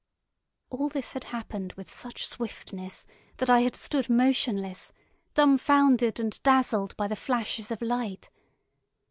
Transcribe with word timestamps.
All 0.71 0.89
this 0.89 1.13
had 1.13 1.25
happened 1.25 1.73
with 1.73 1.93
such 1.93 2.25
swiftness 2.25 3.05
that 3.37 3.51
I 3.51 3.59
had 3.59 3.75
stood 3.75 4.09
motionless, 4.09 4.91
dumbfounded 5.35 6.19
and 6.19 6.41
dazzled 6.41 6.97
by 6.97 7.07
the 7.07 7.15
flashes 7.15 7.69
of 7.69 7.83
light. 7.83 8.31